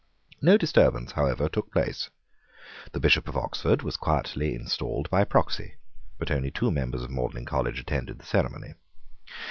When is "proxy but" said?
5.25-6.31